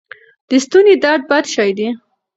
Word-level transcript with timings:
د 0.49 0.51
ستوني 0.65 0.95
درد 1.03 1.21
بد 1.29 1.45
شی 1.53 1.71
دی. 1.77 1.87